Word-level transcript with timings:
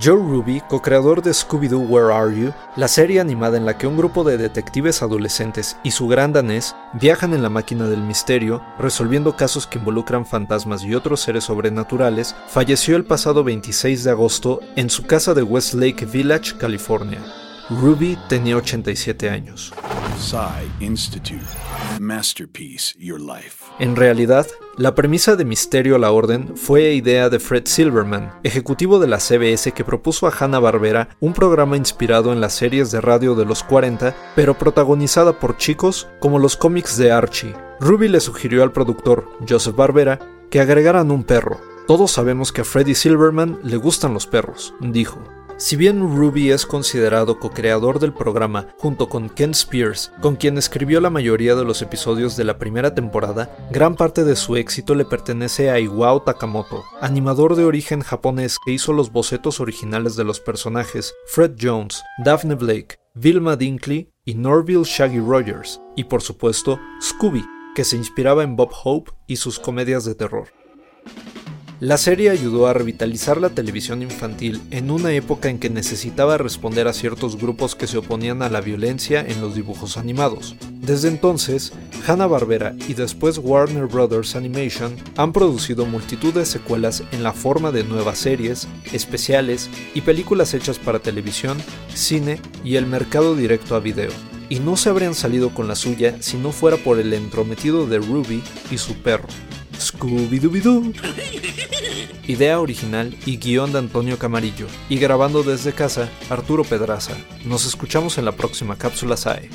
Joe 0.00 0.16
Ruby, 0.16 0.60
co-creador 0.68 1.22
de 1.22 1.30
Scooby-Doo 1.30 1.86
Where 1.88 2.12
Are 2.12 2.36
You, 2.36 2.52
la 2.74 2.88
serie 2.88 3.20
animada 3.20 3.56
en 3.56 3.64
la 3.64 3.78
que 3.78 3.86
un 3.86 3.96
grupo 3.96 4.24
de 4.24 4.36
detectives 4.36 5.02
adolescentes 5.02 5.76
y 5.84 5.92
su 5.92 6.08
gran 6.08 6.32
danés 6.32 6.74
viajan 6.94 7.32
en 7.32 7.42
la 7.44 7.48
máquina 7.48 7.86
del 7.86 8.02
misterio, 8.02 8.60
resolviendo 8.76 9.36
casos 9.36 9.68
que 9.68 9.78
involucran 9.78 10.26
fantasmas 10.26 10.82
y 10.82 10.96
otros 10.96 11.20
seres 11.20 11.44
sobrenaturales, 11.44 12.34
falleció 12.48 12.96
el 12.96 13.04
pasado 13.04 13.44
26 13.44 14.02
de 14.02 14.10
agosto 14.10 14.58
en 14.74 14.90
su 14.90 15.04
casa 15.04 15.32
de 15.32 15.44
Westlake 15.44 16.06
Village, 16.06 16.56
California. 16.58 17.20
Ruby 17.70 18.18
tenía 18.28 18.56
87 18.56 19.30
años. 19.30 19.72
Institute. 20.80 21.44
Masterpiece, 21.98 22.94
your 22.98 23.20
life. 23.20 23.64
En 23.78 23.96
realidad, 23.96 24.46
la 24.76 24.94
premisa 24.94 25.36
de 25.36 25.44
Misterio 25.44 25.96
a 25.96 25.98
la 25.98 26.12
Orden 26.12 26.56
fue 26.56 26.94
idea 26.94 27.28
de 27.28 27.40
Fred 27.40 27.66
Silverman, 27.66 28.32
ejecutivo 28.42 28.98
de 28.98 29.08
la 29.08 29.18
CBS 29.18 29.72
que 29.72 29.84
propuso 29.84 30.26
a 30.26 30.32
Hanna-Barbera 30.32 31.08
un 31.20 31.32
programa 31.32 31.76
inspirado 31.76 32.32
en 32.32 32.40
las 32.40 32.54
series 32.54 32.90
de 32.90 33.00
radio 33.00 33.34
de 33.34 33.44
los 33.44 33.64
40, 33.64 34.14
pero 34.34 34.56
protagonizada 34.56 35.38
por 35.38 35.56
chicos 35.56 36.06
como 36.20 36.38
los 36.38 36.56
cómics 36.56 36.96
de 36.96 37.10
Archie. 37.10 37.54
Ruby 37.80 38.08
le 38.08 38.20
sugirió 38.20 38.62
al 38.62 38.72
productor, 38.72 39.28
Joseph 39.48 39.76
Barbera, 39.76 40.20
que 40.50 40.60
agregaran 40.60 41.10
un 41.10 41.24
perro. 41.24 41.60
Todos 41.86 42.12
sabemos 42.12 42.52
que 42.52 42.62
a 42.62 42.64
Freddy 42.64 42.94
Silverman 42.94 43.58
le 43.62 43.76
gustan 43.76 44.14
los 44.14 44.26
perros, 44.26 44.74
dijo. 44.80 45.18
Si 45.56 45.76
bien 45.76 46.00
Ruby 46.00 46.50
es 46.50 46.66
considerado 46.66 47.38
co-creador 47.38 48.00
del 48.00 48.12
programa 48.12 48.74
junto 48.76 49.08
con 49.08 49.28
Ken 49.28 49.52
Spears, 49.52 50.10
con 50.20 50.34
quien 50.34 50.58
escribió 50.58 51.00
la 51.00 51.10
mayoría 51.10 51.54
de 51.54 51.64
los 51.64 51.80
episodios 51.80 52.36
de 52.36 52.42
la 52.42 52.58
primera 52.58 52.92
temporada, 52.92 53.56
gran 53.70 53.94
parte 53.94 54.24
de 54.24 54.34
su 54.34 54.56
éxito 54.56 54.96
le 54.96 55.04
pertenece 55.04 55.70
a 55.70 55.78
Iwao 55.78 56.22
Takamoto, 56.22 56.82
animador 57.00 57.54
de 57.54 57.64
origen 57.64 58.00
japonés 58.00 58.58
que 58.64 58.72
hizo 58.72 58.92
los 58.92 59.12
bocetos 59.12 59.60
originales 59.60 60.16
de 60.16 60.24
los 60.24 60.40
personajes 60.40 61.14
Fred 61.26 61.52
Jones, 61.60 62.02
Daphne 62.24 62.56
Blake, 62.56 62.98
Vilma 63.14 63.54
Dinkley 63.54 64.10
y 64.24 64.34
Norville 64.34 64.82
Shaggy 64.84 65.20
Rogers, 65.20 65.80
y 65.94 66.02
por 66.04 66.20
supuesto 66.20 66.80
Scooby, 67.00 67.44
que 67.76 67.84
se 67.84 67.96
inspiraba 67.96 68.42
en 68.42 68.56
Bob 68.56 68.72
Hope 68.82 69.12
y 69.28 69.36
sus 69.36 69.60
comedias 69.60 70.04
de 70.04 70.16
terror. 70.16 70.48
La 71.84 71.98
serie 71.98 72.30
ayudó 72.30 72.66
a 72.66 72.72
revitalizar 72.72 73.38
la 73.38 73.50
televisión 73.50 74.00
infantil 74.00 74.62
en 74.70 74.90
una 74.90 75.12
época 75.12 75.50
en 75.50 75.58
que 75.58 75.68
necesitaba 75.68 76.38
responder 76.38 76.88
a 76.88 76.94
ciertos 76.94 77.36
grupos 77.36 77.74
que 77.74 77.86
se 77.86 77.98
oponían 77.98 78.40
a 78.40 78.48
la 78.48 78.62
violencia 78.62 79.20
en 79.20 79.42
los 79.42 79.54
dibujos 79.54 79.98
animados. 79.98 80.56
Desde 80.80 81.08
entonces, 81.08 81.74
Hanna-Barbera 82.06 82.74
y 82.88 82.94
después 82.94 83.36
Warner 83.36 83.84
Bros. 83.84 84.34
Animation 84.34 84.96
han 85.18 85.34
producido 85.34 85.84
multitud 85.84 86.32
de 86.32 86.46
secuelas 86.46 87.02
en 87.12 87.22
la 87.22 87.34
forma 87.34 87.70
de 87.70 87.84
nuevas 87.84 88.16
series, 88.16 88.66
especiales 88.94 89.68
y 89.92 90.00
películas 90.00 90.54
hechas 90.54 90.78
para 90.78 91.00
televisión, 91.00 91.58
cine 91.92 92.40
y 92.64 92.76
el 92.76 92.86
mercado 92.86 93.36
directo 93.36 93.76
a 93.76 93.80
video. 93.80 94.10
Y 94.48 94.60
no 94.60 94.78
se 94.78 94.88
habrían 94.88 95.14
salido 95.14 95.52
con 95.52 95.68
la 95.68 95.74
suya 95.74 96.16
si 96.20 96.38
no 96.38 96.50
fuera 96.50 96.78
por 96.78 96.98
el 96.98 97.12
entrometido 97.12 97.86
de 97.86 97.98
Ruby 97.98 98.42
y 98.70 98.78
su 98.78 98.94
perro. 98.94 99.28
Scooby-Dooby-Doo. 99.78 100.92
Idea 102.26 102.60
original 102.60 103.16
y 103.26 103.36
guion 103.36 103.72
de 103.72 103.78
Antonio 103.78 104.18
Camarillo. 104.18 104.66
Y 104.88 104.98
grabando 104.98 105.42
desde 105.42 105.72
casa, 105.72 106.08
Arturo 106.30 106.64
Pedraza. 106.64 107.12
Nos 107.44 107.66
escuchamos 107.66 108.18
en 108.18 108.24
la 108.24 108.32
próxima 108.32 108.76
cápsula 108.76 109.16
SAE. 109.16 109.50